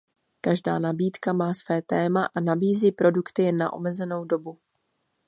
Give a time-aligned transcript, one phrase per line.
[0.41, 4.57] Každá nabídka má své téma a nabízí produkty jen na omezenou dobu.